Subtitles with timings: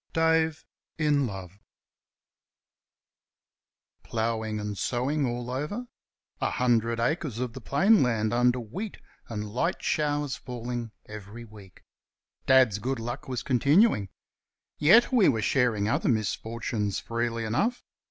[0.13, 0.65] DAVE
[0.97, 1.59] IN LOVE
[4.01, 5.85] Ploughing and sowing all over.
[6.41, 8.97] A hundred acres of the plain land under wheat
[9.29, 11.83] and light showers falling every week.
[12.47, 14.09] Dad's good luck was continuing.
[14.79, 17.83] Yet we were sharing other misfortunes freely enough.